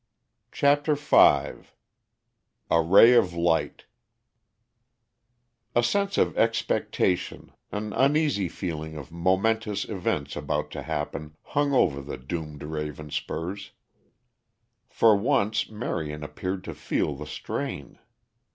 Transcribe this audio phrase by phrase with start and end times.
[0.51, 1.15] CHAPTER V
[2.71, 3.85] A RAY OF LIGHT
[5.75, 12.01] A sense of expectation, an uneasy feeling of momentous events about to happen, hung over
[12.01, 13.73] the doomed Ravenspurs.
[14.89, 17.99] For once, Marion appeared to feel the strain.